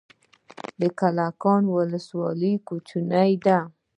[0.79, 3.57] د کلکان ولسوالۍ کوچنۍ ده